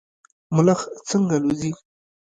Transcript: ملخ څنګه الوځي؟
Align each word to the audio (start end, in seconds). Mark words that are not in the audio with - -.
ملخ 0.55 0.79
څنګه 1.09 1.33
الوځي؟ 1.37 1.71